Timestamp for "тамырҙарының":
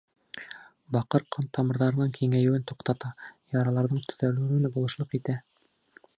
1.57-2.15